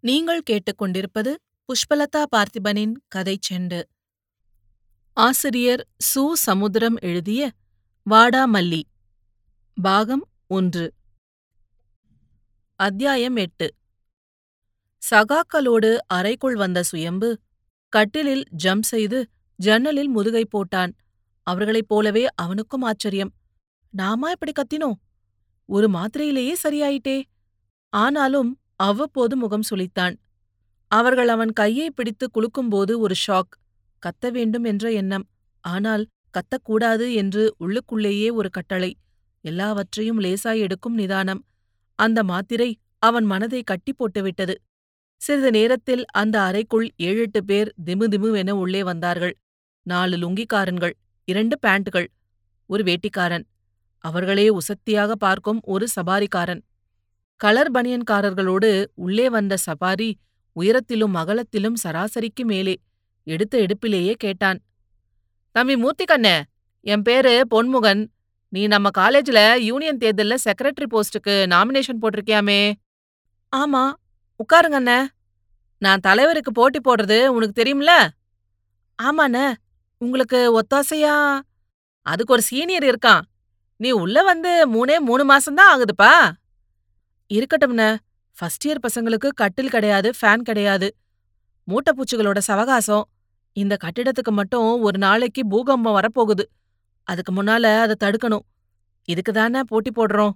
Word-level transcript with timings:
நீங்கள் 0.00 0.42
கேட்டுக்கொண்டிருப்பது 0.50 1.34
புஷ்பலதா 1.64 2.24
பார்த்திபனின் 2.36 2.92
கதை 3.08 3.38
செண்டு. 3.50 3.82
ஆசிரியர் 5.12 5.88
சு. 6.14 6.32
சமுத்திரம் 6.32 6.96
எழுதிய 7.00 7.52
வாடாமல்லி 8.10 8.82
பாகம் 9.74 10.28
ஒன்று. 10.46 10.94
அத்தியாயம் 12.76 13.36
எட்டு. 13.36 13.74
சகாக்களோடு 15.10 15.96
அறைக்குள் 16.06 16.54
வந்த 16.54 16.82
சுயம்பு 16.82 17.38
கட்டிலில் 17.88 18.44
ஜம்ப் 18.64 18.82
செய்து 18.82 19.28
ஜன்னலில் 19.56 20.08
முதுகை 20.08 20.46
போட்டான். 20.46 20.92
அவர்களைப் 21.42 21.88
போலவே 21.88 22.26
அவனுக்கும் 22.34 22.82
ஆச்சரியம். 22.82 23.34
நாமா 23.96 24.30
இப்படி 24.30 24.52
கத்தினோம் 24.52 24.98
ஒரு 25.66 25.90
மாத்திரையிலேயே 25.90 26.54
சரியாயிட்டே. 26.62 27.22
ஆனாலும் 27.88 28.58
அவ்வப்போது 28.80 29.36
முகம் 29.36 29.66
சுளித்தான். 29.70 30.16
அவர்கள் 30.90 31.28
அவன் 31.28 31.52
கையை 31.52 31.90
பிடித்து 31.90 32.26
குலுக்கும்போது 32.34 32.92
ஒரு 32.98 33.14
ஷாக். 33.26 33.52
கத்த 34.02 34.30
வேண்டும் 34.30 34.64
என்ற 34.64 34.92
எண்ணம். 34.92 35.26
ஆனால் 35.64 36.04
கத்தக்கூடாது 36.34 37.06
என்று 37.14 37.42
உள்ளுக்குள்ளேயே 37.60 38.28
ஒரு 38.32 38.50
கட்டளை. 38.50 38.90
எல்லாவற்றையும் 39.44 40.20
லேசாய் 40.20 40.62
எடுக்கும் 40.66 40.94
நிதானம். 40.94 41.42
அந்த 41.98 42.24
மாத்திரை 42.24 42.70
அவன் 42.98 43.24
மனதை 43.24 43.60
கட்டி 43.62 43.92
போட்டுவிட்டது 43.92 44.54
சிறிது 45.20 45.50
நேரத்தில் 45.50 46.02
அந்த 46.12 46.36
அறைக்குள் 46.40 46.86
ஏழெட்டு 46.96 47.40
பேர் 47.44 47.68
திமு 47.84 48.06
திமுவென 48.14 48.50
உள்ளே 48.50 48.82
வந்தார்கள். 48.82 49.34
நாலு 49.86 50.16
லுங்கிக்காரன்கள் 50.16 50.94
இரண்டு 51.28 51.56
பேண்ட்கள் 51.58 52.08
ஒரு 52.70 52.82
வேட்டிக்காரன். 52.82 53.44
அவர்களே 54.04 54.48
உசத்தியாக 54.48 55.12
பார்க்கும் 55.16 55.60
ஒரு 55.64 55.86
சபாரிக்காரன். 55.96 56.62
கலர் 57.38 57.70
பனியன்காரர்களோடு 57.70 58.86
உள்ளே 58.94 59.30
வந்த 59.30 59.56
சபாரி 59.56 60.16
உயரத்திலும் 60.60 61.14
அகலத்திலும் 61.14 61.76
சராசரிக்கு 61.82 62.44
மேலே 62.44 62.76
எடுத்த 63.24 63.58
எடுப்பிலேயே 63.58 64.12
கேட்டான். 64.12 64.58
தம்பி 65.52 65.74
மூர்த்திகண்ணே 65.74 66.42
என் 66.80 67.02
பேரு 67.02 67.46
பொன்முகன். 67.50 68.06
நீ 68.48 68.66
நம்ம 68.66 68.88
காலேஜ்ல 68.98 69.58
யூனியன் 69.58 69.96
தேர்தல்ல 69.96 70.36
செக்ரட்டரி 70.44 70.86
போஸ்டுக்கு 70.90 71.46
நாமினேஷன் 71.46 72.02
போட்டிருக்கியாமே? 72.02 72.72
ஆமா. 73.56 73.92
உட்காருங்கண்ணே. 74.36 75.06
நான் 75.78 76.00
தலைவருக்கு 76.00 76.52
போட்டி 76.52 76.78
போடுறது 76.78 77.26
உனக்கு 77.26 77.62
தெரியும்ல? 77.62 78.08
ஆமாண்ணே. 79.02 79.54
உங்களுக்கு 79.98 80.60
ஒத்தாசையா? 80.60 81.40
அதுக்கு 82.02 82.32
ஒரு 82.32 82.42
சீனியர் 82.42 82.84
இருக்கான். 82.84 83.20
நீ 83.76 83.90
உள்ள 83.90 84.22
வந்து 84.22 84.66
மூணே 84.66 84.98
மூணு 84.98 85.36
மாசம்தான் 85.36 85.72
ஆகுதுப்பா. 85.74 86.30
இருக்கட்டும்ண்ண 87.34 87.96
ஃபர்ஸ்ட் 88.38 88.68
இயர் 88.68 88.86
பசங்களுக்கு 88.88 89.28
கட்டில் 89.28 89.68
கிடையாது 89.68 90.12
ஃபேன் 90.20 90.40
கிடையாது. 90.40 90.96
மூட்டைப்பூச்சிகளோட 91.68 92.38
சவகாசம். 92.38 93.08
இந்த 93.52 93.76
கட்டிடத்துக்கு 93.84 94.30
மட்டும் 94.30 94.80
ஒரு 94.80 94.98
நாளைக்கு 94.98 95.46
பூகம்பம் 95.46 96.00
வரப்போகுது. 96.00 96.42
அதுக்கு 97.02 97.42
முன்னால 97.42 97.80
அதை 97.80 97.96
தடுக்கணும். 98.04 98.44
இதுக்கு 99.04 99.32
தானே 99.32 99.60
போட்டி 99.66 99.90
போடுறோம். 99.90 100.30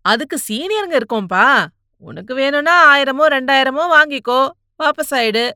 அதுக்கு 0.00 0.38
சீனியருங்க 0.48 1.00
இருக்கோம்பா. 1.00 1.66
உனக்கு 1.96 2.34
வேணும்னா 2.34 2.96
ஆயிரமோ 2.96 3.26
ரெண்டாயிரமோ 3.26 3.84
வாங்கிக்கோ. 3.96 4.48
வாபஸ் 4.82 5.10
ஆயிடு. 5.10 5.50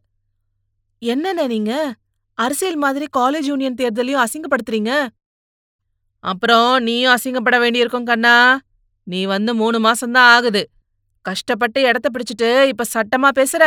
என்னண்ணே 1.01 1.47
நீங்க? 1.47 1.95
அரசியல் 2.35 2.77
மாதிரி 2.77 3.07
காலேஜ் 3.17 3.43
யூனியன் 3.43 3.75
தேர்தலையும் 3.75 4.25
அசிங்கப்படுத்துறீங்க? 4.25 5.09
அப்புறம் 6.21 6.83
நீயும் 6.83 7.15
அசிங்கப்பட 7.15 7.59
வேண்டியிருக்கும் 7.59 8.05
கண்ணா. 8.05 8.61
நீ 9.13 9.21
வந்து 9.25 9.53
மூணு 9.55 9.79
மாசம்தான் 9.87 10.29
ஆகுது. 10.35 10.63
கஷ்டப்பட்டு 11.27 11.81
இடத்த 11.83 12.09
பிடிச்சிட்டு 12.13 12.49
இப்ப 12.65 12.85
சட்டமா 12.95 13.29
பேசுற? 13.39 13.65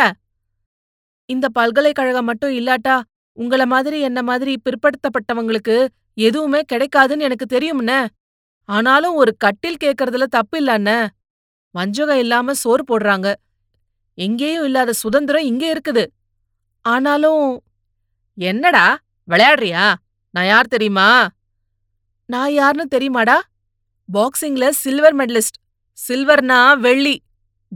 இந்த 1.29 1.45
பல்கலைக்கழகம் 1.49 2.25
மட்டும் 2.25 2.53
இல்லாட்டா 2.59 2.95
உங்கள 3.37 3.65
மாதிரி 3.65 3.97
என்ன 3.99 4.19
மாதிரி 4.21 4.53
பிற்படுத்தப்பட்டவங்களுக்கு 4.65 5.87
எதுவுமே 6.27 6.59
கிடைக்காதுன்னு 6.73 7.27
எனக்கு 7.27 7.45
தெரியும்ன. 7.45 7.91
ஆனாலும் 8.69 9.15
ஒரு 9.15 9.31
கட்டில் 9.37 9.81
கேக்கறதுல 9.83 10.25
தப்பு 10.35 10.57
இல்லண்ண. 10.61 10.89
வஞ்சகம் 11.75 12.17
இல்லாம 12.17 12.53
சோறு 12.53 12.83
போடுறாங்க. 12.89 13.27
எங்கேயும் 14.17 14.63
இல்லாத 14.63 14.91
சுதந்திரம் 14.93 15.49
இங்கே 15.51 15.69
இருக்குது. 15.73 16.03
ஆனாலும் 16.85 17.43
என்னடா? 18.37 18.85
விளையாடுறியா? 19.27 19.85
நான் 20.33 20.45
யார் 20.45 20.73
தெரியுமா? 20.75 21.09
நான் 22.29 22.51
யாருன்னு 22.51 22.85
தெரியுமாடா? 22.95 23.37
பாக்ஸிங்ல 24.11 24.69
சில்வர் 24.69 25.15
மெடலிஸ்ட் 25.15 25.59
சில்வர்னா 26.07 26.79
வெள்ளி 26.79 27.21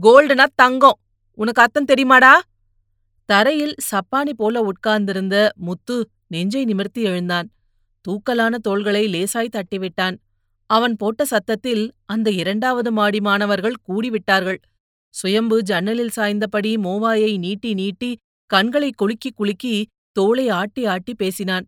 கோல்டுனா 0.02 0.44
தங்கம். 0.54 0.98
உனக்கு 1.34 1.62
அர்த்தம் 1.62 1.84
தெரியுமாடா? 1.84 2.34
தரையில் 3.24 3.74
சப்பானி 3.90 4.32
போல 4.36 4.60
உட்கார்ந்திருந்த 4.60 5.52
முத்து 5.56 6.10
நெஞ்சை 6.26 6.64
நிமிர்த்தி 6.64 7.02
எழுந்தான். 7.02 7.50
தூக்கலான 8.04 8.54
தோள்களை 8.54 9.06
லேசாய் 9.06 9.48
தட்டிவிட்டான். 9.56 10.16
அவன் 10.66 10.96
போட்ட 10.96 11.24
சத்தத்தில் 11.24 11.92
அந்த 12.04 12.30
இரண்டாவது 12.30 12.92
மாடி 12.92 13.20
மாணவர்கள் 13.20 13.74
கூடிவிட்டார்கள். 13.88 14.58
சுயம்பு 15.14 15.62
ஜன்னலில் 15.62 16.14
சாய்ந்தபடி 16.16 16.76
மோவாயை 16.76 17.38
நீட்டி 17.38 17.74
நீட்டி 17.74 18.16
கண்களை 18.46 18.90
குலுக்கி 18.96 19.30
குலுக்கி 19.30 19.86
தோளை 20.12 20.50
ஆட்டி 20.50 20.86
ஆட்டி 20.86 21.14
பேசினான். 21.14 21.66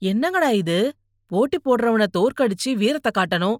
என்னங்கடா 0.00 0.52
இது? 0.52 0.92
போட்டி 1.26 1.58
போடுறவன 1.64 2.06
தோற்கடிச்சு 2.18 2.72
வீரத்தை 2.72 3.10
காட்டணும். 3.18 3.56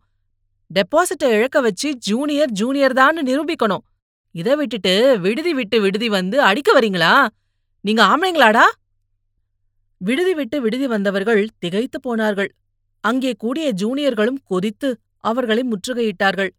டெபாசிட்ட 0.71 1.25
இழக்க 1.37 1.61
வச்சு 1.61 1.89
ஜூனியர் 1.99 2.53
ஜூனியர் 2.53 2.93
தான் 2.93 3.19
நிரூபிக்கணும். 3.29 3.85
இத 4.31 4.49
விட்டுட்டு 4.57 5.19
விடுதி 5.19 5.53
விட்டு 5.55 5.81
விடுதி 5.81 6.09
வந்து 6.09 6.43
அடிக்க 6.43 6.71
வரீங்களா 6.81 7.13
நீங்க 7.81 8.03
ஆம்பளைங்களாடா? 8.05 8.65
விடுதி 10.01 10.35
விட்டு 10.35 10.61
விடுதி 10.61 10.87
வந்தவர்கள் 10.87 11.43
திகைத்து 11.59 12.01
போனார்கள். 12.01 12.51
அங்கே 13.01 13.33
கூடிய 13.39 13.67
ஜூனியர்களும் 13.73 14.41
கொதித்து 14.45 14.89
அவர்களை 15.21 15.63
முற்றுகையிட்டார்கள். 15.73 16.51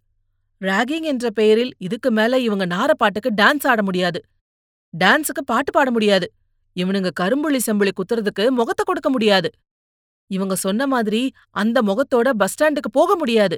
ராகிங் 0.61 1.07
என்ற 1.11 1.29
பெயரில் 1.29 1.73
இதுக்கு 1.77 2.11
மேல 2.11 2.39
இவங்க 2.39 2.65
நாரப்பாட்டுக்கு 2.65 3.29
டான்ஸ் 3.41 3.67
ஆட 3.67 3.81
முடியாது. 3.83 4.19
டான்ஸுக்கு 4.93 5.43
பாட்டு 5.45 5.71
பாட 5.71 5.91
முடியாது. 5.91 6.27
இவனுங்க 6.75 7.09
கரும்புள்ளி 7.19 7.59
செம்புளி 7.67 7.91
குத்துறதுக்கு 7.99 8.43
முகத்தை 8.49 8.83
கொடுக்க 8.85 9.09
முடியாது. 9.09 9.49
இவங்க 10.27 10.55
சொன்ன 10.55 10.87
மாதிரி 10.87 11.21
அந்த 11.51 11.81
முகத்தோட 11.81 12.29
பஸ் 12.29 12.53
ஸ்டாண்டுக்கு 12.53 12.89
போக 12.91 13.15
முடியாது. 13.15 13.57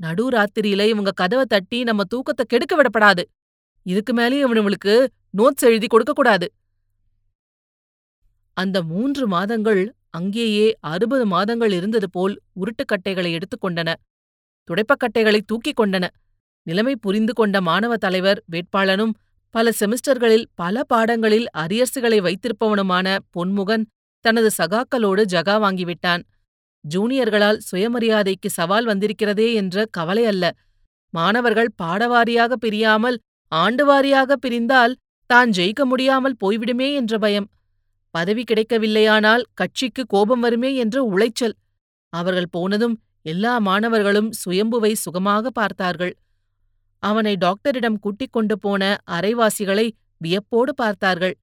நடு 0.00 0.30
ராத்திரியில 0.30 0.88
இவங்க 0.88 1.10
கதவை 1.10 1.44
தட்டி 1.44 1.82
நம்ம 1.82 2.04
தூக்கத்தை 2.04 2.44
கெடுக்க 2.48 2.74
விடப்படாது. 2.76 3.22
இதுக்கு 3.82 4.12
மேலேயும் 4.12 4.46
இவனுங்களுக்கு 4.46 5.06
நோட்ஸ் 5.38 5.60
எழுதி 5.60 5.86
கொடுக்கக் 5.86 6.16
கூடாது. 6.16 6.52
அந்த 8.52 8.82
மூன்று 8.82 9.26
மாதங்கள் 9.26 9.94
அங்கேயே 10.10 10.76
அறுபது 10.80 11.26
மாதங்கள் 11.26 11.72
இருந்தது 11.72 12.10
போல் 12.10 12.42
உருட்டுக்கட்டைகளை 12.56 13.38
எடுத்துக்கொண்டன 13.38 13.94
துடைப்பக்கட்டைகளை 14.68 15.40
தூக்கிக் 15.46 15.80
கொண்டன. 15.80 16.06
நிலைமை 16.62 16.96
புரிந்து 16.96 17.32
கொண்ட 17.32 17.60
மாணவ 17.60 17.96
தலைவர் 17.96 18.44
வேட்பாளனும் 18.52 19.12
பல 19.50 19.70
செமிஸ்டர்களில் 19.80 20.44
பல 20.54 20.84
பாடங்களில் 20.84 21.46
அரியர்ஸுகளை 21.58 22.18
வைத்திருப்பவனுமான 22.20 23.18
பொன்முகன் 23.36 23.84
தனது 24.20 24.50
சகாக்களோடு 24.58 25.22
ஜகா 25.28 25.54
வாங்கிவிட்டான் 25.64 26.22
ஜூனியர்களால் 26.84 27.58
சுயமரியாதைக்கு 27.70 28.46
சவால் 28.46 28.86
வந்திருக்கிறதே 28.86 29.54
என்ற 29.54 29.86
கவலை 29.90 30.24
அல்ல. 30.26 30.44
மாணவர்கள் 31.14 31.70
பாடவாரியாக 31.82 32.52
பிரியாமல் 32.52 33.18
ஆண்டுவாரியாக 33.52 34.32
பிரிந்தால் 34.32 34.94
தான் 35.26 35.50
ஜெயிக்க 35.50 35.82
முடியாமல் 35.84 36.36
போய்விடுமே 36.44 36.88
என்ற 36.94 37.18
பயம். 37.18 37.48
பதவி 38.10 38.42
கிடைக்கவில்லையானால் 38.42 39.42
கட்சிக்கு 39.54 40.02
கோபம் 40.06 40.40
வருமே 40.40 40.74
என்ற 40.74 40.96
உளைச்சல். 41.04 41.56
அவர்கள் 42.12 42.48
போனதும் 42.50 42.96
எல்லா 43.22 43.58
மாணவர்களும் 43.58 44.30
சுயம்புவை 44.32 44.92
சுகமாக 44.92 45.50
பார்த்தார்கள். 45.50 46.14
அவனை 47.02 47.36
டாக்டரிடம் 47.36 47.98
கூட்டிக் 47.98 48.32
கொண்டு 48.32 48.58
போன 48.58 48.82
அரைவாசிகளை 49.10 49.86
வியப்போடு 50.16 50.74
பார்த்தார்கள். 50.74 51.34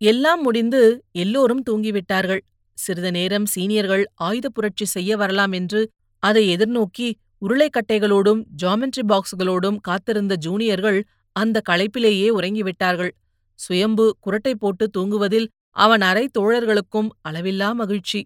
எல்லாம் 0.00 0.42
முடிந்து 0.42 1.04
எல்லோரும் 1.12 1.62
தூங்கிவிட்டார்கள். 1.70 2.42
சிறிது 2.78 3.10
நேரம் 3.10 3.46
சீனியர்கள் 3.54 4.04
ஆயுத 4.14 4.48
புரட்சி 4.48 4.84
செய்ய 4.84 5.16
வரலாம் 5.16 5.52
என்று 5.52 5.80
அதை 6.22 6.56
எதிர்நோக்கி 6.56 7.08
உருளைக்கட்டைகளோடும் 7.46 8.40
ஜாமெண்ட்ரி 8.62 9.02
பாக்ஸ்களோடும் 9.02 9.78
காத்திருந்த 9.80 10.34
ஜூனியர்கள் 10.36 10.98
அந்த 11.32 11.62
களைப்பிலேயே 11.68 12.28
உறங்கிவிட்டார்கள். 12.28 13.12
சுயம்பு 13.58 14.06
குரட்டை 14.26 14.54
போட்டு 14.54 14.84
தூங்குவதில் 14.86 15.48
அவன் 15.70 16.00
அரை 16.00 16.24
தோழர்களுக்கும் 16.38 17.08
அளவில்லா 17.28 17.68
மகிழ்ச்சி. 17.72 18.20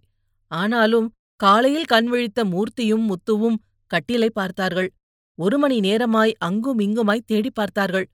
ஆனாலும் 0.50 1.08
காலையில் 1.36 1.90
கண்விழித்த 1.92 2.40
மூர்த்தியும் 2.44 3.04
முத்துவும் 3.10 3.58
கட்டிலை 3.90 4.30
பார்த்தார்கள். 4.30 4.90
ஒரு 5.38 5.58
மணி 5.58 5.80
நேரமாய் 5.80 6.32
அங்கும் 6.38 6.78
இங்குமாய் 6.78 7.26
தேடி 7.26 7.50
பார்த்தார்கள். 7.50 8.06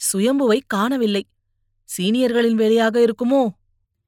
சுயம்புவை 0.00 0.58
காணவில்லை. 0.66 1.24
சீனியர்களின் 1.88 2.54
வேலையாக 2.54 2.96
இருக்குமோ? 3.00 3.42